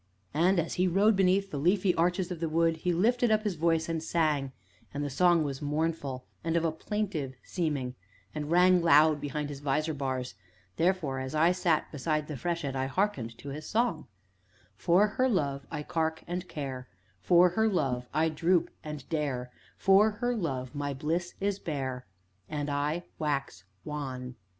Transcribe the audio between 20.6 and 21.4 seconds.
my bliss